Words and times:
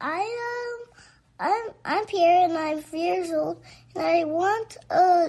I 0.00 0.20
um 0.20 1.00
I'm 1.40 1.70
I'm 1.84 2.06
Pierre 2.06 2.44
and 2.44 2.56
I'm 2.56 2.80
three 2.80 3.02
years 3.02 3.30
old 3.32 3.62
and 3.94 4.04
I 4.04 4.24
want 4.24 4.76
a 4.90 5.28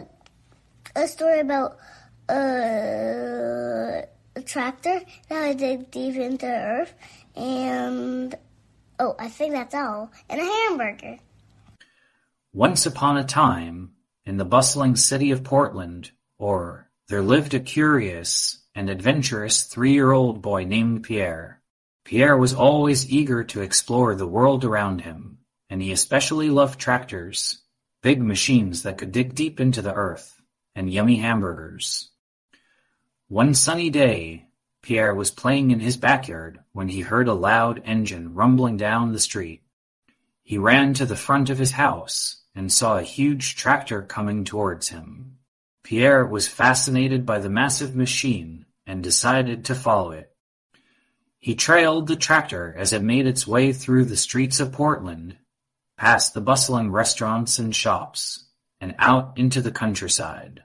a 0.95 1.07
story 1.07 1.40
about 1.40 1.77
uh, 2.30 4.01
a 4.36 4.42
tractor 4.46 5.01
that 5.30 5.43
I 5.43 5.54
dig 5.54 5.92
deep 5.92 6.16
into 6.16 6.48
earth 6.48 6.93
and 7.36 8.36
oh 9.00 9.16
I 9.20 9.28
think 9.30 9.54
that's 9.54 9.75
all 9.75 10.11
and 10.29 10.41
a 10.41 10.43
hamburger. 10.43 11.18
Once 12.54 12.86
upon 12.86 13.18
a 13.18 13.23
time, 13.23 13.91
in 14.25 14.38
the 14.38 14.45
bustling 14.45 14.95
city 14.95 15.32
of 15.32 15.43
Portland, 15.43 16.11
or 16.38 16.89
there 17.09 17.21
lived 17.21 17.54
a 17.54 17.59
curious 17.59 18.63
and 18.73 18.89
adventurous 18.89 19.63
three-year-old 19.63 20.41
boy 20.41 20.63
named 20.63 21.04
Pierre. 21.04 21.61
Pierre 22.05 22.37
was 22.37 22.53
always 22.53 23.09
eager 23.09 23.43
to 23.43 23.61
explore 23.61 24.13
the 24.13 24.27
world 24.27 24.63
around 24.63 25.01
him, 25.01 25.39
and 25.71 25.81
he 25.81 25.91
especially 25.91 26.52
loved 26.52 26.80
tractors, 26.80 27.63
big 28.03 28.21
machines 28.21 28.84
that 28.84 28.99
could 28.99 29.11
dig 29.11 29.34
deep 29.34 29.59
into 29.59 29.81
the 29.81 29.93
earth, 29.93 30.39
and 30.75 30.94
yummy 30.94 31.17
hamburgers. 31.17 32.11
One 33.27 33.55
sunny 33.55 33.89
day, 33.89 34.45
Pierre 34.83 35.16
was 35.16 35.31
playing 35.31 35.71
in 35.71 35.80
his 35.80 35.97
backyard 35.97 36.59
when 36.73 36.89
he 36.89 37.02
heard 37.02 37.27
a 37.27 37.33
loud 37.33 37.81
engine 37.85 38.35
rumbling 38.35 38.77
down 38.77 39.11
the 39.11 39.19
street. 39.19 39.63
He 40.44 40.59
ran 40.59 40.94
to 40.94 41.08
the 41.08 41.16
front 41.16 41.49
of 41.49 41.58
his 41.58 41.72
house 41.72 42.44
and 42.53 42.72
saw 42.72 42.99
a 42.99 43.03
huge 43.03 43.55
tractor 43.55 44.03
coming 44.03 44.44
towards 44.44 44.89
him. 44.89 45.39
Pierre 45.81 46.23
was 46.23 46.47
fascinated 46.47 47.25
by 47.25 47.39
the 47.39 47.49
massive 47.49 47.95
machine 47.95 48.67
and 48.85 49.02
decided 49.02 49.66
to 49.66 49.73
follow 49.73 50.11
it. 50.11 50.34
He 51.45 51.54
trailed 51.54 52.08
the 52.08 52.16
tractor 52.16 52.73
as 52.76 52.91
it 52.91 53.04
made 53.04 53.27
its 53.27 53.45
way 53.45 53.72
through 53.72 54.05
the 54.05 54.17
streets 54.17 54.59
of 54.59 54.72
Portland, 54.72 55.38
past 55.95 56.34
the 56.34 56.41
bustling 56.41 56.91
restaurants 56.91 57.59
and 57.59 57.75
shops, 57.75 58.45
and 58.81 58.95
out 58.97 59.38
into 59.38 59.61
the 59.61 59.69
countryside. 59.69 60.64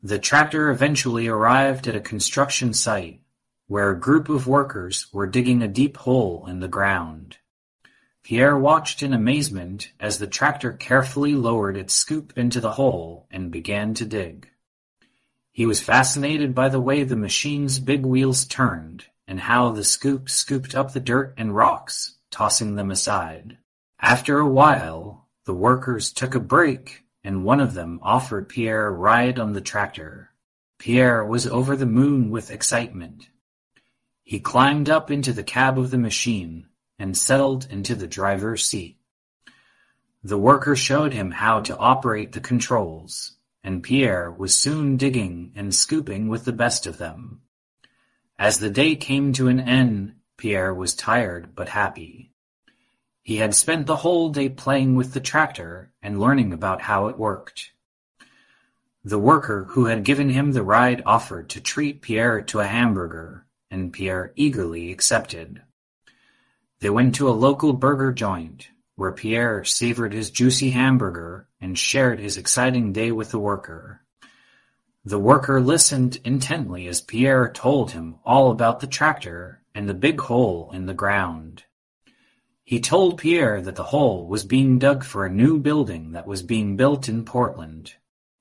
The 0.00 0.20
tractor 0.20 0.70
eventually 0.70 1.26
arrived 1.26 1.88
at 1.88 1.96
a 1.96 2.00
construction 2.00 2.72
site 2.72 3.20
where 3.66 3.90
a 3.90 3.98
group 3.98 4.28
of 4.28 4.46
workers 4.46 5.12
were 5.12 5.26
digging 5.26 5.60
a 5.60 5.66
deep 5.66 5.96
hole 5.96 6.46
in 6.46 6.60
the 6.60 6.68
ground. 6.68 7.38
Pierre 8.22 8.56
watched 8.56 9.02
in 9.02 9.12
amazement 9.12 9.90
as 9.98 10.18
the 10.18 10.28
tractor 10.28 10.70
carefully 10.70 11.34
lowered 11.34 11.76
its 11.76 11.94
scoop 11.94 12.32
into 12.38 12.60
the 12.60 12.74
hole 12.74 13.26
and 13.28 13.50
began 13.50 13.92
to 13.94 14.04
dig. 14.04 14.48
He 15.50 15.66
was 15.66 15.80
fascinated 15.80 16.54
by 16.54 16.68
the 16.68 16.78
way 16.80 17.02
the 17.02 17.16
machine's 17.16 17.80
big 17.80 18.06
wheels 18.06 18.44
turned 18.44 19.06
and 19.28 19.38
how 19.38 19.70
the 19.70 19.84
scoop 19.84 20.28
scooped 20.28 20.74
up 20.74 20.92
the 20.92 21.00
dirt 21.00 21.34
and 21.36 21.54
rocks, 21.54 22.16
tossing 22.30 22.74
them 22.74 22.90
aside. 22.90 23.58
After 24.00 24.38
a 24.38 24.48
while, 24.48 25.28
the 25.44 25.54
workers 25.54 26.12
took 26.12 26.34
a 26.34 26.40
break 26.40 27.04
and 27.22 27.44
one 27.44 27.60
of 27.60 27.74
them 27.74 28.00
offered 28.02 28.48
Pierre 28.48 28.86
a 28.86 28.90
ride 28.90 29.38
on 29.38 29.52
the 29.52 29.60
tractor. 29.60 30.30
Pierre 30.78 31.24
was 31.24 31.46
over 31.46 31.76
the 31.76 31.84
moon 31.84 32.30
with 32.30 32.50
excitement. 32.50 33.28
He 34.24 34.40
climbed 34.40 34.88
up 34.88 35.10
into 35.10 35.32
the 35.32 35.42
cab 35.42 35.78
of 35.78 35.90
the 35.90 35.98
machine 35.98 36.66
and 36.98 37.16
settled 37.16 37.66
into 37.70 37.94
the 37.94 38.06
driver's 38.06 38.64
seat. 38.64 38.98
The 40.22 40.38
worker 40.38 40.74
showed 40.74 41.12
him 41.12 41.32
how 41.32 41.60
to 41.60 41.76
operate 41.76 42.32
the 42.32 42.40
controls, 42.40 43.36
and 43.62 43.82
Pierre 43.82 44.30
was 44.30 44.54
soon 44.54 44.96
digging 44.96 45.52
and 45.54 45.74
scooping 45.74 46.28
with 46.28 46.44
the 46.44 46.52
best 46.52 46.86
of 46.86 46.98
them. 46.98 47.42
As 48.38 48.60
the 48.60 48.70
day 48.70 48.94
came 48.94 49.32
to 49.32 49.48
an 49.48 49.58
end, 49.58 50.14
Pierre 50.36 50.72
was 50.72 50.94
tired 50.94 51.56
but 51.56 51.70
happy. 51.70 52.30
He 53.22 53.36
had 53.36 53.54
spent 53.54 53.86
the 53.86 53.96
whole 53.96 54.30
day 54.30 54.48
playing 54.48 54.94
with 54.94 55.12
the 55.12 55.20
tractor 55.20 55.92
and 56.00 56.20
learning 56.20 56.52
about 56.52 56.82
how 56.82 57.08
it 57.08 57.18
worked. 57.18 57.72
The 59.04 59.18
worker 59.18 59.64
who 59.70 59.86
had 59.86 60.04
given 60.04 60.28
him 60.28 60.52
the 60.52 60.62
ride 60.62 61.02
offered 61.04 61.48
to 61.50 61.60
treat 61.60 62.00
Pierre 62.00 62.40
to 62.42 62.60
a 62.60 62.66
hamburger, 62.66 63.46
and 63.70 63.92
Pierre 63.92 64.32
eagerly 64.36 64.92
accepted. 64.92 65.62
They 66.80 66.90
went 66.90 67.16
to 67.16 67.28
a 67.28 67.30
local 67.30 67.72
burger 67.72 68.12
joint, 68.12 68.68
where 68.94 69.12
Pierre 69.12 69.64
savored 69.64 70.12
his 70.12 70.30
juicy 70.30 70.70
hamburger 70.70 71.48
and 71.60 71.76
shared 71.76 72.20
his 72.20 72.36
exciting 72.36 72.92
day 72.92 73.10
with 73.10 73.30
the 73.30 73.38
worker. 73.38 74.02
The 75.08 75.18
worker 75.18 75.58
listened 75.58 76.18
intently 76.22 76.86
as 76.86 77.00
Pierre 77.00 77.50
told 77.50 77.92
him 77.92 78.16
all 78.26 78.50
about 78.50 78.80
the 78.80 78.86
tractor 78.86 79.62
and 79.74 79.88
the 79.88 79.94
big 79.94 80.20
hole 80.20 80.70
in 80.74 80.84
the 80.84 80.92
ground. 80.92 81.64
He 82.62 82.78
told 82.78 83.16
Pierre 83.16 83.62
that 83.62 83.74
the 83.74 83.84
hole 83.84 84.26
was 84.26 84.44
being 84.44 84.78
dug 84.78 85.04
for 85.04 85.24
a 85.24 85.32
new 85.32 85.58
building 85.60 86.12
that 86.12 86.26
was 86.26 86.42
being 86.42 86.76
built 86.76 87.08
in 87.08 87.24
Portland. 87.24 87.94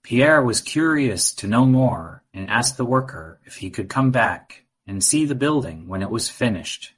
Pierre 0.03 0.44
was 0.44 0.59
curious 0.59 1.33
to 1.35 1.47
know 1.47 1.66
more 1.66 2.25
and 2.33 2.50
asked 2.50 2.75
the 2.75 2.83
worker 2.83 3.39
if 3.45 3.56
he 3.56 3.69
could 3.69 3.88
come 3.88 4.11
back 4.11 4.66
and 4.85 5.01
see 5.01 5.23
the 5.23 5.35
building 5.35 5.88
when 5.88 6.01
it 6.01 6.11
was 6.11 6.27
finished. 6.29 6.91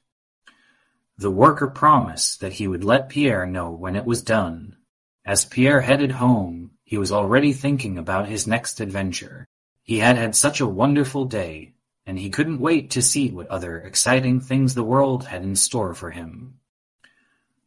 The 1.16 1.30
worker 1.30 1.68
promised 1.68 2.40
that 2.40 2.54
he 2.54 2.66
would 2.66 2.82
let 2.82 3.08
Pierre 3.08 3.46
know 3.46 3.70
when 3.70 3.94
it 3.94 4.04
was 4.04 4.24
done. 4.24 4.78
As 5.24 5.44
Pierre 5.44 5.82
headed 5.82 6.10
home, 6.10 6.72
he 6.82 6.98
was 6.98 7.12
already 7.12 7.52
thinking 7.52 7.98
about 7.98 8.26
his 8.26 8.48
next 8.48 8.80
adventure. 8.80 9.46
He 9.90 9.98
had 9.98 10.16
had 10.16 10.36
such 10.36 10.60
a 10.60 10.68
wonderful 10.68 11.24
day, 11.24 11.72
and 12.06 12.16
he 12.16 12.30
couldn't 12.30 12.60
wait 12.60 12.90
to 12.90 13.02
see 13.02 13.28
what 13.32 13.48
other 13.48 13.80
exciting 13.80 14.38
things 14.38 14.72
the 14.72 14.84
world 14.84 15.24
had 15.24 15.42
in 15.42 15.56
store 15.56 15.94
for 15.94 16.12
him. 16.12 16.60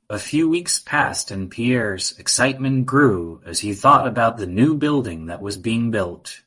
A 0.09 0.17
few 0.17 0.47
weeks 0.47 0.79
passed 0.79 1.31
and 1.31 1.51
Pierre's 1.51 2.17
excitement 2.17 2.85
grew 2.85 3.41
as 3.45 3.59
he 3.59 3.73
thought 3.73 4.07
about 4.07 4.37
the 4.37 4.47
new 4.47 4.73
building 4.73 5.25
that 5.25 5.41
was 5.41 5.57
being 5.57 5.91
built. 5.91 6.43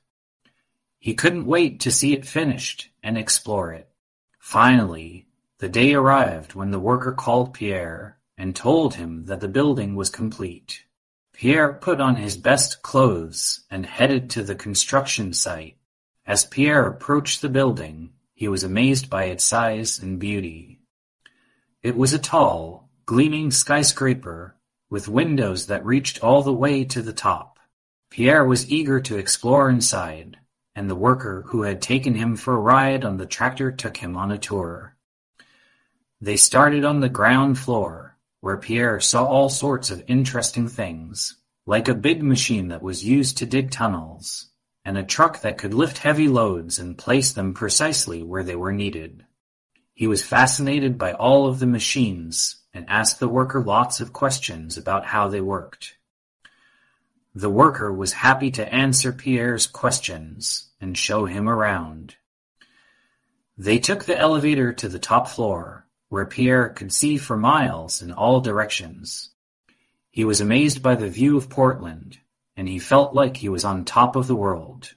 He 0.98 1.12
couldn't 1.12 1.44
wait 1.44 1.78
to 1.80 1.90
see 1.90 2.14
it 2.14 2.24
finished 2.24 2.88
and 3.02 3.18
explore 3.18 3.74
it. 3.74 3.90
Finally, 4.38 5.26
the 5.58 5.68
day 5.68 5.92
arrived 5.92 6.54
when 6.54 6.70
the 6.70 6.80
worker 6.80 7.12
called 7.12 7.52
Pierre 7.52 8.16
and 8.38 8.56
told 8.56 8.94
him 8.94 9.26
that 9.26 9.40
the 9.40 9.46
building 9.46 9.94
was 9.94 10.08
complete. 10.08 10.85
Pierre 11.36 11.74
put 11.74 12.00
on 12.00 12.16
his 12.16 12.34
best 12.34 12.80
clothes 12.80 13.60
and 13.70 13.84
headed 13.84 14.30
to 14.30 14.42
the 14.42 14.54
construction 14.54 15.34
site. 15.34 15.76
As 16.26 16.46
Pierre 16.46 16.86
approached 16.86 17.42
the 17.42 17.50
building, 17.50 18.12
he 18.32 18.48
was 18.48 18.64
amazed 18.64 19.10
by 19.10 19.24
its 19.24 19.44
size 19.44 19.98
and 19.98 20.18
beauty. 20.18 20.80
It 21.82 21.94
was 21.94 22.14
a 22.14 22.18
tall, 22.18 22.88
gleaming 23.04 23.50
skyscraper 23.50 24.56
with 24.88 25.08
windows 25.08 25.66
that 25.66 25.84
reached 25.84 26.24
all 26.24 26.42
the 26.42 26.54
way 26.54 26.84
to 26.84 27.02
the 27.02 27.12
top. 27.12 27.58
Pierre 28.08 28.46
was 28.46 28.70
eager 28.70 28.98
to 29.00 29.18
explore 29.18 29.68
inside, 29.68 30.38
and 30.74 30.88
the 30.88 30.94
worker 30.94 31.44
who 31.48 31.62
had 31.62 31.82
taken 31.82 32.14
him 32.14 32.36
for 32.36 32.54
a 32.54 32.60
ride 32.60 33.04
on 33.04 33.18
the 33.18 33.26
tractor 33.26 33.70
took 33.70 33.98
him 33.98 34.16
on 34.16 34.32
a 34.32 34.38
tour. 34.38 34.96
They 36.18 36.38
started 36.38 36.82
on 36.82 37.00
the 37.00 37.10
ground 37.10 37.58
floor, 37.58 38.05
where 38.46 38.56
Pierre 38.56 39.00
saw 39.00 39.24
all 39.24 39.48
sorts 39.48 39.90
of 39.90 40.04
interesting 40.06 40.68
things, 40.68 41.34
like 41.66 41.88
a 41.88 41.94
big 41.96 42.22
machine 42.22 42.68
that 42.68 42.80
was 42.80 43.04
used 43.04 43.38
to 43.38 43.44
dig 43.44 43.72
tunnels, 43.72 44.50
and 44.84 44.96
a 44.96 45.02
truck 45.02 45.40
that 45.40 45.58
could 45.58 45.74
lift 45.74 45.98
heavy 45.98 46.28
loads 46.28 46.78
and 46.78 46.96
place 46.96 47.32
them 47.32 47.52
precisely 47.52 48.22
where 48.22 48.44
they 48.44 48.54
were 48.54 48.72
needed. 48.72 49.26
He 49.94 50.06
was 50.06 50.22
fascinated 50.22 50.96
by 50.96 51.12
all 51.12 51.48
of 51.48 51.58
the 51.58 51.66
machines 51.66 52.62
and 52.72 52.88
asked 52.88 53.18
the 53.18 53.26
worker 53.28 53.60
lots 53.60 53.98
of 53.98 54.12
questions 54.12 54.78
about 54.78 55.06
how 55.06 55.26
they 55.26 55.40
worked. 55.40 55.96
The 57.34 57.50
worker 57.50 57.92
was 57.92 58.12
happy 58.12 58.52
to 58.52 58.72
answer 58.72 59.12
Pierre's 59.12 59.66
questions 59.66 60.70
and 60.80 60.96
show 60.96 61.24
him 61.24 61.48
around. 61.48 62.14
They 63.58 63.80
took 63.80 64.04
the 64.04 64.16
elevator 64.16 64.72
to 64.74 64.88
the 64.88 65.00
top 65.00 65.26
floor, 65.26 65.85
where 66.08 66.26
Pierre 66.26 66.68
could 66.68 66.92
see 66.92 67.16
for 67.16 67.36
miles 67.36 68.02
in 68.02 68.12
all 68.12 68.40
directions. 68.40 69.30
He 70.10 70.24
was 70.24 70.40
amazed 70.40 70.82
by 70.82 70.94
the 70.94 71.08
view 71.08 71.36
of 71.36 71.50
Portland, 71.50 72.18
and 72.56 72.68
he 72.68 72.78
felt 72.78 73.14
like 73.14 73.36
he 73.36 73.48
was 73.48 73.64
on 73.64 73.84
top 73.84 74.16
of 74.16 74.26
the 74.26 74.36
world. 74.36 74.94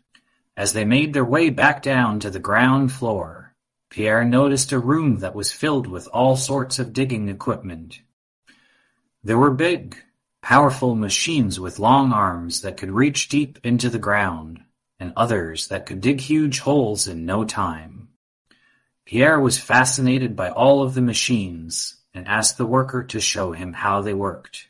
As 0.56 0.74
they 0.74 0.86
made 0.86 1.14
their 1.14 1.26
way 1.26 1.50
back 1.50 1.82
down 1.82 2.20
to 2.20 2.30
the 2.30 2.40
ground 2.40 2.92
floor, 2.92 3.56
Pierre 3.90 4.24
noticed 4.24 4.72
a 4.72 4.80
room 4.80 5.20
that 5.20 5.34
was 5.34 5.52
filled 5.52 5.88
with 5.88 6.08
all 6.14 6.36
sorts 6.36 6.80
of 6.80 6.94
digging 6.94 7.28
equipment. 7.28 8.02
There 9.24 9.38
were 9.38 9.52
big, 9.52 9.98
powerful 10.42 10.96
machines 10.96 11.60
with 11.60 11.80
long 11.80 12.14
arms 12.14 12.62
that 12.62 12.78
could 12.78 12.92
reach 12.92 13.30
deep 13.30 13.58
into 13.64 13.90
the 13.90 13.98
ground, 13.98 14.64
and 15.00 15.12
others 15.16 15.68
that 15.70 15.86
could 15.86 16.02
dig 16.02 16.22
huge 16.22 16.60
holes 16.60 17.08
in 17.08 17.26
no 17.26 17.46
time. 17.46 18.09
Pierre 19.10 19.40
was 19.40 19.58
fascinated 19.58 20.36
by 20.36 20.52
all 20.52 20.84
of 20.84 20.94
the 20.94 21.02
machines 21.02 21.98
and 22.14 22.28
asked 22.28 22.60
the 22.60 22.66
worker 22.68 23.04
to 23.06 23.20
show 23.20 23.54
him 23.54 23.74
how 23.74 24.04
they 24.04 24.14
worked. 24.14 24.68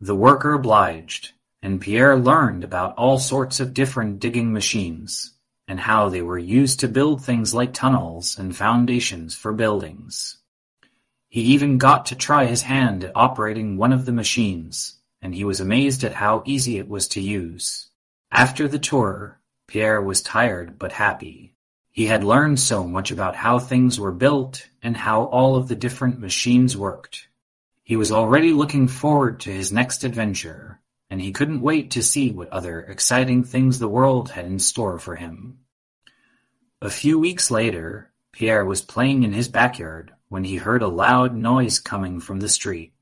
The 0.00 0.14
worker 0.14 0.52
obliged, 0.52 1.32
and 1.60 1.80
Pierre 1.80 2.16
learned 2.16 2.62
about 2.62 2.94
all 2.94 3.18
sorts 3.18 3.58
of 3.58 3.74
different 3.74 4.20
digging 4.20 4.52
machines 4.52 5.32
and 5.66 5.80
how 5.80 6.08
they 6.08 6.22
were 6.22 6.38
used 6.38 6.78
to 6.78 6.86
build 6.86 7.24
things 7.24 7.52
like 7.52 7.72
tunnels 7.72 8.38
and 8.38 8.56
foundations 8.56 9.34
for 9.34 9.52
buildings. 9.52 10.36
He 11.28 11.40
even 11.40 11.76
got 11.76 12.06
to 12.06 12.14
try 12.14 12.46
his 12.46 12.62
hand 12.62 13.02
at 13.02 13.16
operating 13.16 13.76
one 13.76 13.92
of 13.92 14.06
the 14.06 14.12
machines, 14.12 14.96
and 15.20 15.34
he 15.34 15.42
was 15.42 15.58
amazed 15.58 16.04
at 16.04 16.12
how 16.12 16.44
easy 16.46 16.78
it 16.78 16.88
was 16.88 17.08
to 17.08 17.20
use. 17.20 17.88
After 18.30 18.68
the 18.68 18.78
tour, 18.78 19.40
Pierre 19.66 20.00
was 20.00 20.22
tired 20.22 20.78
but 20.78 20.92
happy. 20.92 21.56
He 21.98 22.06
had 22.06 22.22
learned 22.22 22.60
so 22.60 22.86
much 22.86 23.10
about 23.10 23.34
how 23.34 23.58
things 23.58 23.98
were 23.98 24.12
built 24.12 24.70
and 24.84 24.96
how 24.96 25.24
all 25.24 25.56
of 25.56 25.66
the 25.66 25.74
different 25.74 26.20
machines 26.20 26.76
worked. 26.76 27.26
He 27.82 27.96
was 27.96 28.12
already 28.12 28.52
looking 28.52 28.86
forward 28.86 29.40
to 29.40 29.50
his 29.50 29.72
next 29.72 30.04
adventure, 30.04 30.80
and 31.10 31.20
he 31.20 31.32
couldn't 31.32 31.60
wait 31.60 31.90
to 31.90 32.02
see 32.04 32.30
what 32.30 32.50
other 32.50 32.82
exciting 32.82 33.42
things 33.42 33.80
the 33.80 33.88
world 33.88 34.30
had 34.30 34.44
in 34.46 34.60
store 34.60 35.00
for 35.00 35.16
him. 35.16 35.58
A 36.80 36.88
few 36.88 37.18
weeks 37.18 37.50
later, 37.50 38.12
Pierre 38.30 38.64
was 38.64 38.80
playing 38.80 39.24
in 39.24 39.32
his 39.32 39.48
backyard 39.48 40.12
when 40.28 40.44
he 40.44 40.54
heard 40.54 40.82
a 40.82 40.86
loud 40.86 41.34
noise 41.34 41.80
coming 41.80 42.20
from 42.20 42.38
the 42.38 42.48
street. 42.48 42.92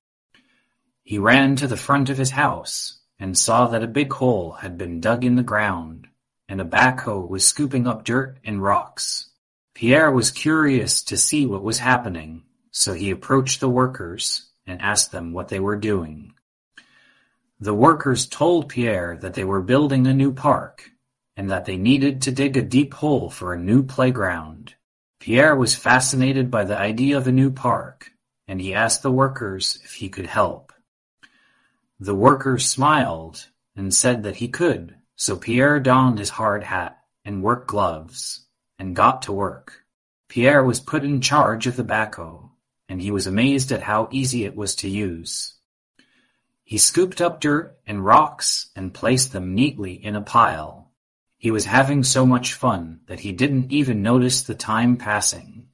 He 1.02 1.19
ran 1.19 1.56
to 1.56 1.66
the 1.66 1.76
front 1.76 2.08
of 2.08 2.16
his 2.16 2.31
house 2.31 2.98
and 3.19 3.37
saw 3.37 3.66
that 3.66 3.82
a 3.82 3.98
big 3.98 4.10
hole 4.14 4.52
had 4.52 4.78
been 4.78 5.02
dug 5.02 5.22
in 5.22 5.37
the 5.37 5.43
ground 5.43 6.08
and 6.48 6.60
a 6.60 6.64
backhoe 6.64 7.28
was 7.28 7.46
scooping 7.46 7.87
up 7.87 8.04
dirt 8.04 8.38
and 8.44 8.62
rocks. 8.62 9.31
Pierre 9.75 10.10
was 10.10 10.31
curious 10.31 11.02
to 11.02 11.16
see 11.16 11.46
what 11.46 11.62
was 11.62 11.78
happening, 11.78 12.43
so 12.70 12.93
he 12.93 13.10
approached 13.10 13.60
the 13.60 13.69
workers 13.69 14.50
and 14.66 14.81
asked 14.81 15.12
them 15.12 15.32
what 15.32 15.48
they 15.48 15.60
were 15.60 15.76
doing. 15.76 16.32
The 17.60 17.75
workers 17.75 18.26
told 18.26 18.69
Pierre 18.69 19.16
that 19.20 19.34
they 19.34 19.44
were 19.44 19.62
building 19.62 20.06
a 20.06 20.14
new 20.14 20.32
park 20.32 20.90
and 21.37 21.50
that 21.50 21.64
they 21.64 21.76
needed 21.76 22.22
to 22.22 22.32
dig 22.32 22.56
a 22.56 22.62
deep 22.62 22.94
hole 22.94 23.28
for 23.31 23.52
a 23.52 23.58
new 23.58 23.82
playground. 23.82 24.75
Pierre 25.20 25.56
was 25.56 25.75
fascinated 25.75 26.50
by 26.50 26.64
the 26.64 26.78
idea 26.78 27.16
of 27.16 27.26
a 27.26 27.32
new 27.32 27.50
park, 27.50 28.12
and 28.48 28.60
he 28.60 28.72
asked 28.72 29.02
the 29.02 29.10
workers 29.10 29.78
if 29.84 29.94
he 29.94 30.08
could 30.08 30.26
help. 30.26 30.72
The 31.98 32.14
workers 32.14 32.69
smiled 32.69 33.48
and 33.75 33.93
said 33.93 34.22
that 34.22 34.37
he 34.37 34.48
could, 34.48 34.96
so 35.17 35.35
Pierre 35.37 35.81
donned 35.81 36.19
his 36.19 36.29
hard 36.29 36.63
hat 36.63 36.99
and 37.25 37.43
work 37.43 37.67
gloves 37.67 38.47
and 38.79 38.95
got 38.95 39.23
to 39.23 39.33
work. 39.33 39.85
Pierre 40.29 40.63
was 40.63 40.81
put 40.81 41.05
in 41.05 41.21
charge 41.21 41.67
of 41.67 41.77
the 41.77 41.85
backhoe, 41.85 42.51
and 42.89 43.01
he 43.01 43.11
was 43.11 43.27
amazed 43.27 43.73
at 43.73 43.83
how 43.83 44.09
easy 44.13 44.45
it 44.45 44.55
was 44.55 44.77
to 44.77 44.89
use. 44.89 45.55
He 46.63 46.79
scooped 46.79 47.21
up 47.21 47.41
dirt 47.41 47.79
and 47.87 48.05
rocks 48.05 48.71
and 48.77 48.93
placed 48.93 49.33
them 49.33 49.55
neatly 49.55 49.95
in 49.95 50.17
a 50.17 50.21
pile. 50.21 50.91
He 51.39 51.51
was 51.51 51.65
having 51.65 52.03
so 52.03 52.27
much 52.27 52.55
fun 52.55 53.01
that 53.07 53.21
he 53.21 53.33
didn't 53.33 53.73
even 53.73 54.03
notice 54.03 54.43
the 54.43 54.55
time 54.55 54.97
passing. 54.97 55.69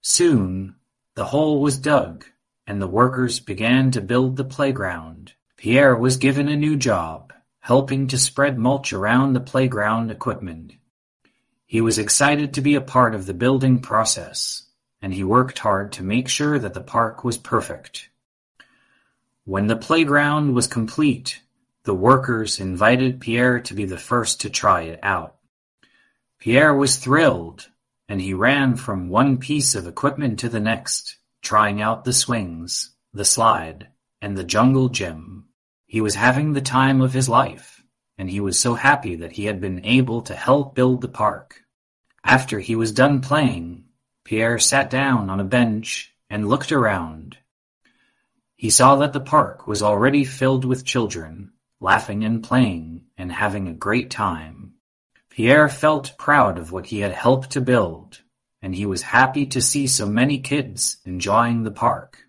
Soon, 0.00 0.76
the 1.14 1.26
hole 1.26 1.60
was 1.60 1.78
dug, 1.78 2.24
and 2.66 2.80
the 2.80 2.86
workers 2.86 3.40
began 3.40 3.90
to 3.90 4.00
build 4.00 4.36
the 4.36 4.44
playground. 4.44 5.34
Pierre 5.56 5.96
was 5.96 6.16
given 6.16 6.48
a 6.48 6.56
new 6.56 6.76
job, 6.76 7.32
helping 7.66 8.06
to 8.06 8.16
spread 8.16 8.56
mulch 8.56 8.92
around 8.92 9.32
the 9.32 9.40
playground 9.40 10.08
equipment. 10.08 10.72
He 11.66 11.80
was 11.80 11.98
excited 11.98 12.54
to 12.54 12.60
be 12.60 12.76
a 12.76 12.80
part 12.80 13.12
of 13.12 13.26
the 13.26 13.34
building 13.34 13.80
process, 13.80 14.62
and 15.02 15.12
he 15.12 15.24
worked 15.24 15.58
hard 15.58 15.90
to 15.94 16.04
make 16.04 16.28
sure 16.28 16.60
that 16.60 16.74
the 16.74 16.80
park 16.80 17.24
was 17.24 17.36
perfect. 17.36 18.08
When 19.42 19.66
the 19.66 19.74
playground 19.74 20.54
was 20.54 20.68
complete, 20.68 21.40
the 21.82 21.92
workers 21.92 22.60
invited 22.60 23.20
Pierre 23.20 23.58
to 23.58 23.74
be 23.74 23.84
the 23.84 23.98
first 23.98 24.42
to 24.42 24.48
try 24.48 24.82
it 24.82 25.00
out. 25.02 25.34
Pierre 26.38 26.72
was 26.72 26.98
thrilled, 26.98 27.68
and 28.08 28.20
he 28.20 28.32
ran 28.32 28.76
from 28.76 29.08
one 29.08 29.38
piece 29.38 29.74
of 29.74 29.88
equipment 29.88 30.38
to 30.38 30.48
the 30.48 30.60
next, 30.60 31.16
trying 31.42 31.82
out 31.82 32.04
the 32.04 32.12
swings, 32.12 32.90
the 33.12 33.24
slide, 33.24 33.88
and 34.22 34.38
the 34.38 34.44
jungle 34.44 34.88
gym. 34.88 35.46
He 35.86 36.00
was 36.00 36.16
having 36.16 36.52
the 36.52 36.60
time 36.60 37.00
of 37.00 37.12
his 37.12 37.28
life, 37.28 37.82
and 38.18 38.28
he 38.28 38.40
was 38.40 38.58
so 38.58 38.74
happy 38.74 39.14
that 39.16 39.32
he 39.32 39.44
had 39.44 39.60
been 39.60 39.84
able 39.84 40.22
to 40.22 40.34
help 40.34 40.74
build 40.74 41.00
the 41.00 41.08
park. 41.08 41.62
After 42.24 42.58
he 42.58 42.74
was 42.74 42.90
done 42.92 43.20
playing, 43.20 43.84
Pierre 44.24 44.58
sat 44.58 44.90
down 44.90 45.30
on 45.30 45.38
a 45.38 45.44
bench 45.44 46.12
and 46.28 46.48
looked 46.48 46.72
around. 46.72 47.38
He 48.56 48.70
saw 48.70 48.96
that 48.96 49.12
the 49.12 49.20
park 49.20 49.68
was 49.68 49.82
already 49.82 50.24
filled 50.24 50.64
with 50.64 50.84
children, 50.84 51.52
laughing 51.78 52.24
and 52.24 52.42
playing 52.42 53.02
and 53.16 53.30
having 53.30 53.68
a 53.68 53.74
great 53.74 54.10
time. 54.10 54.72
Pierre 55.30 55.68
felt 55.68 56.18
proud 56.18 56.58
of 56.58 56.72
what 56.72 56.86
he 56.86 57.00
had 57.00 57.12
helped 57.12 57.50
to 57.50 57.60
build, 57.60 58.22
and 58.60 58.74
he 58.74 58.86
was 58.86 59.02
happy 59.02 59.46
to 59.46 59.60
see 59.60 59.86
so 59.86 60.06
many 60.06 60.40
kids 60.40 60.96
enjoying 61.04 61.62
the 61.62 61.70
park. 61.70 62.24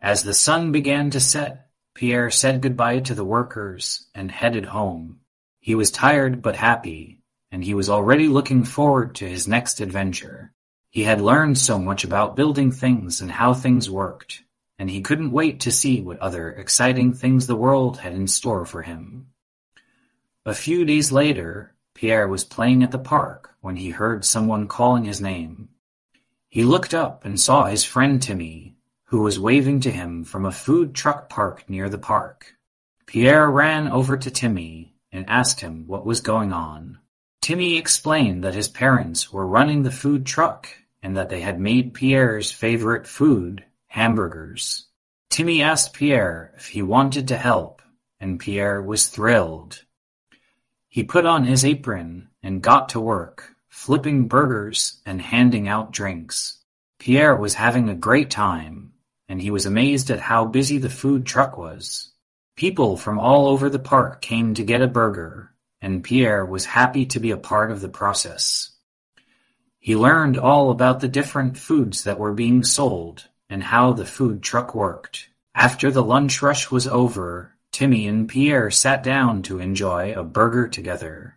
As 0.00 0.22
the 0.22 0.34
sun 0.34 0.70
began 0.70 1.10
to 1.10 1.20
set, 1.20 1.69
Pierre 2.00 2.30
said 2.30 2.62
goodbye 2.62 3.00
to 3.00 3.14
the 3.14 3.24
workers 3.24 4.08
and 4.14 4.30
headed 4.30 4.64
home. 4.64 5.20
He 5.60 5.74
was 5.74 5.90
tired 5.90 6.42
but 6.42 6.56
happy, 6.56 7.20
and 7.52 7.62
he 7.62 7.74
was 7.74 7.88
already 7.88 8.26
looking 8.26 8.64
forward 8.64 9.14
to 9.16 9.28
his 9.28 9.46
next 9.46 9.80
adventure. 9.80 10.52
He 10.88 11.04
had 11.04 11.20
learned 11.20 11.58
so 11.58 11.78
much 11.78 12.02
about 12.02 12.34
building 12.34 12.72
things 12.72 13.20
and 13.20 13.30
how 13.30 13.54
things 13.54 13.88
worked 13.88 14.42
and 14.80 14.88
he 14.88 15.02
couldn't 15.02 15.30
wait 15.30 15.60
to 15.60 15.70
see 15.70 16.00
what 16.00 16.18
other 16.20 16.50
exciting 16.52 17.12
things 17.12 17.46
the 17.46 17.54
world 17.54 17.98
had 17.98 18.14
in 18.14 18.26
store 18.26 18.64
for 18.64 18.80
him. 18.80 19.26
A 20.46 20.54
few 20.54 20.86
days 20.86 21.12
later, 21.12 21.74
Pierre 21.94 22.26
was 22.26 22.44
playing 22.44 22.82
at 22.82 22.90
the 22.90 22.98
park 22.98 23.50
when 23.60 23.76
he 23.76 23.90
heard 23.90 24.24
someone 24.24 24.68
calling 24.68 25.04
his 25.04 25.20
name. 25.20 25.68
He 26.48 26.64
looked 26.64 26.94
up 26.94 27.26
and 27.26 27.38
saw 27.38 27.66
his 27.66 27.84
friend 27.84 28.22
Timmy, 28.22 28.74
who 29.10 29.22
was 29.22 29.40
waving 29.40 29.80
to 29.80 29.90
him 29.90 30.22
from 30.22 30.46
a 30.46 30.52
food 30.52 30.94
truck 30.94 31.28
parked 31.28 31.68
near 31.68 31.88
the 31.88 31.98
park. 31.98 32.54
Pierre 33.06 33.50
ran 33.50 33.88
over 33.88 34.16
to 34.16 34.30
Timmy 34.30 34.94
and 35.10 35.28
asked 35.28 35.60
him 35.60 35.88
what 35.88 36.06
was 36.06 36.20
going 36.20 36.52
on. 36.52 37.00
Timmy 37.42 37.76
explained 37.76 38.44
that 38.44 38.54
his 38.54 38.68
parents 38.68 39.32
were 39.32 39.48
running 39.48 39.82
the 39.82 39.90
food 39.90 40.24
truck 40.24 40.68
and 41.02 41.16
that 41.16 41.28
they 41.28 41.40
had 41.40 41.58
made 41.58 41.92
Pierre's 41.92 42.52
favorite 42.52 43.04
food 43.04 43.64
hamburgers. 43.88 44.86
Timmy 45.28 45.60
asked 45.60 45.92
Pierre 45.92 46.52
if 46.56 46.68
he 46.68 46.80
wanted 46.80 47.26
to 47.28 47.36
help, 47.36 47.82
and 48.20 48.38
Pierre 48.38 48.80
was 48.80 49.08
thrilled. 49.08 49.82
He 50.88 51.02
put 51.02 51.26
on 51.26 51.42
his 51.42 51.64
apron 51.64 52.28
and 52.44 52.62
got 52.62 52.90
to 52.90 53.00
work, 53.00 53.56
flipping 53.68 54.28
burgers 54.28 55.00
and 55.04 55.20
handing 55.20 55.66
out 55.66 55.90
drinks. 55.90 56.58
Pierre 57.00 57.34
was 57.34 57.54
having 57.54 57.88
a 57.88 57.94
great 57.96 58.30
time, 58.30 58.89
and 59.30 59.40
he 59.40 59.50
was 59.52 59.64
amazed 59.64 60.10
at 60.10 60.18
how 60.18 60.44
busy 60.44 60.76
the 60.76 60.90
food 60.90 61.24
truck 61.24 61.56
was. 61.56 62.10
People 62.56 62.96
from 62.96 63.20
all 63.20 63.46
over 63.46 63.70
the 63.70 63.78
park 63.78 64.20
came 64.20 64.54
to 64.54 64.64
get 64.64 64.82
a 64.82 64.88
burger, 64.88 65.54
and 65.80 66.02
Pierre 66.02 66.44
was 66.44 66.64
happy 66.64 67.06
to 67.06 67.20
be 67.20 67.30
a 67.30 67.36
part 67.36 67.70
of 67.70 67.80
the 67.80 67.88
process. 67.88 68.72
He 69.78 69.94
learned 69.94 70.36
all 70.36 70.72
about 70.72 70.98
the 70.98 71.06
different 71.06 71.56
foods 71.56 72.02
that 72.02 72.18
were 72.18 72.32
being 72.32 72.64
sold 72.64 73.28
and 73.48 73.62
how 73.62 73.92
the 73.92 74.04
food 74.04 74.42
truck 74.42 74.74
worked. 74.74 75.28
After 75.54 75.92
the 75.92 76.02
lunch 76.02 76.42
rush 76.42 76.72
was 76.72 76.88
over, 76.88 77.54
Timmy 77.70 78.08
and 78.08 78.28
Pierre 78.28 78.68
sat 78.72 79.04
down 79.04 79.42
to 79.42 79.60
enjoy 79.60 80.12
a 80.12 80.24
burger 80.24 80.66
together. 80.66 81.36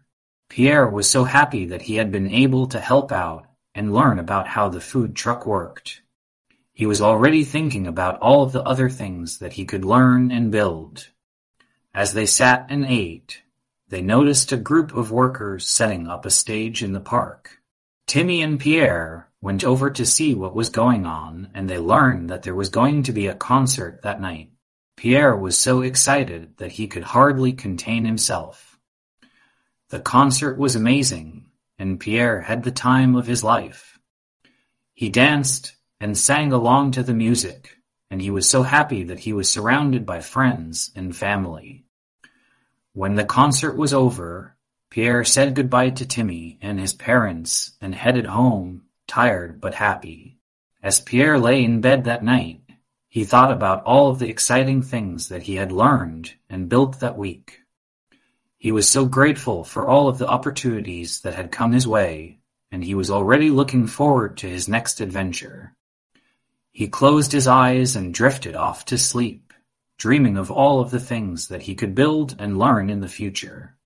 Pierre 0.50 0.90
was 0.90 1.08
so 1.08 1.26
happy 1.26 1.68
that 1.68 1.84
he 1.84 1.98
had 1.98 2.12
been 2.12 2.32
able 2.32 2.66
to 2.68 2.80
help 2.80 3.12
out 3.12 3.46
and 3.76 3.94
learn 3.94 4.18
about 4.18 4.48
how 4.48 4.68
the 4.68 4.82
food 4.82 5.16
truck 5.16 5.46
worked. 5.46 6.02
He 6.74 6.88
was 6.88 7.02
already 7.02 7.44
thinking 7.44 7.86
about 7.86 8.20
all 8.20 8.42
of 8.44 8.52
the 8.52 8.64
other 8.64 8.90
things 8.90 9.38
that 9.38 9.54
he 9.54 9.66
could 9.66 9.86
learn 9.86 10.32
and 10.32 10.52
build. 10.52 11.10
As 11.94 12.14
they 12.14 12.26
sat 12.26 12.66
and 12.70 12.84
ate, 12.84 13.44
they 13.90 14.02
noticed 14.02 14.52
a 14.52 14.58
group 14.58 14.96
of 14.96 15.12
workers 15.12 15.68
setting 15.68 16.08
up 16.08 16.26
a 16.26 16.32
stage 16.32 16.82
in 16.82 16.94
the 16.94 17.00
park. 17.00 17.60
Timmy 18.08 18.42
and 18.42 18.60
Pierre 18.60 19.30
went 19.40 19.64
over 19.64 19.92
to 19.92 20.06
see 20.06 20.34
what 20.34 20.56
was 20.56 20.70
going 20.70 21.06
on 21.06 21.52
and 21.54 21.70
they 21.70 21.78
learned 21.78 22.32
that 22.32 22.42
there 22.42 22.56
was 22.56 22.70
going 22.70 23.04
to 23.04 23.12
be 23.12 23.28
a 23.28 23.36
concert 23.36 24.02
that 24.02 24.20
night. 24.20 24.50
Pierre 24.96 25.36
was 25.36 25.56
so 25.56 25.82
excited 25.82 26.58
that 26.58 26.72
he 26.72 26.88
could 26.88 27.04
hardly 27.04 27.54
contain 27.54 28.04
himself. 28.04 28.80
The 29.90 30.00
concert 30.00 30.58
was 30.58 30.76
amazing 30.76 31.46
and 31.78 32.00
Pierre 32.00 32.42
had 32.42 32.64
the 32.64 32.72
time 32.72 33.16
of 33.16 33.28
his 33.28 33.44
life. 33.44 34.00
He 34.96 35.10
danced 35.10 35.76
and 36.04 36.18
sang 36.18 36.52
along 36.52 36.92
to 36.92 37.02
the 37.02 37.14
music 37.14 37.78
and 38.14 38.22
he 38.22 38.30
was 38.30 38.48
so 38.48 38.62
happy 38.62 39.06
that 39.06 39.22
he 39.22 39.34
was 39.34 39.50
surrounded 39.50 40.06
by 40.06 40.20
friends 40.20 40.92
and 40.96 41.16
family. 41.16 41.84
When 42.94 43.16
the 43.16 43.26
concert 43.26 43.76
was 43.76 43.92
over, 43.92 44.56
Pierre 44.92 45.24
said 45.24 45.56
goodbye 45.56 45.90
to 45.90 46.06
Timmy 46.06 46.60
and 46.62 46.80
his 46.80 46.94
parents 46.94 47.72
and 47.82 47.96
headed 47.96 48.28
home 48.28 48.84
tired 49.08 49.60
but 49.60 49.74
happy. 49.74 50.38
As 50.84 51.00
Pierre 51.00 51.40
lay 51.40 51.64
in 51.64 51.82
bed 51.82 52.04
that 52.04 52.24
night, 52.24 52.62
he 53.10 53.24
thought 53.24 53.52
about 53.52 53.84
all 53.84 54.12
of 54.12 54.20
the 54.20 54.30
exciting 54.30 54.84
things 54.84 55.30
that 55.30 55.42
he 55.42 55.56
had 55.56 55.72
learned 55.72 56.34
and 56.52 56.70
built 56.70 57.00
that 57.00 57.18
week. 57.18 57.62
He 58.60 58.72
was 58.72 58.88
so 58.88 59.08
grateful 59.08 59.64
for 59.64 59.88
all 59.88 60.08
of 60.08 60.20
the 60.20 60.28
opportunities 60.28 61.22
that 61.22 61.34
had 61.34 61.52
come 61.52 61.72
his 61.72 61.88
way, 61.88 62.38
and 62.72 62.84
he 62.84 62.94
was 62.94 63.10
already 63.10 63.50
looking 63.50 63.88
forward 63.88 64.38
to 64.38 64.48
his 64.48 64.70
next 64.70 65.02
adventure. 65.02 65.76
He 66.74 66.88
closed 66.88 67.32
his 67.32 67.48
eyes 67.48 67.96
and 67.96 68.14
drifted 68.14 68.56
off 68.56 68.84
to 68.86 68.98
sleep, 68.98 69.54
dreaming 70.00 70.38
of 70.38 70.50
all 70.50 70.82
of 70.82 70.90
the 70.90 71.00
things 71.00 71.48
that 71.50 71.62
he 71.62 71.76
could 71.76 71.94
build 71.94 72.36
and 72.40 72.58
learn 72.58 72.90
in 72.90 73.00
the 73.00 73.08
future. 73.08 73.78